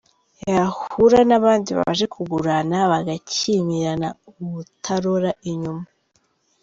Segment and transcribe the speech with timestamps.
[0.53, 4.07] Yahura n’abandi baje kugurana bagakimirana
[4.41, 5.85] ubutarora inyuma.